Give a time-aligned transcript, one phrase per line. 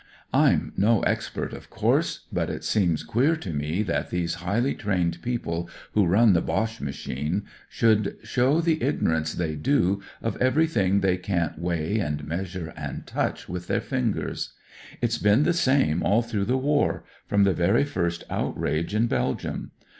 [0.33, 4.73] I'm no ex pert, of course; but it seems queer to me that these highly
[4.73, 10.37] trained people who run the Boche machine should show the igno rance they do of
[10.37, 14.53] everything they can'^ weigh a measure and touch with their fingers,
[15.01, 19.69] it's been the same all through the war, from the very first outrage in Belgium.